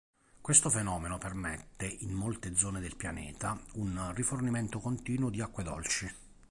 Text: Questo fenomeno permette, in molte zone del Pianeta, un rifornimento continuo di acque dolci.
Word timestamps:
Questo 0.41 0.71
fenomeno 0.71 1.19
permette, 1.19 1.85
in 1.85 2.09
molte 2.13 2.55
zone 2.55 2.79
del 2.79 2.95
Pianeta, 2.95 3.55
un 3.73 4.11
rifornimento 4.15 4.79
continuo 4.79 5.29
di 5.29 5.41
acque 5.41 5.61
dolci. 5.61 6.11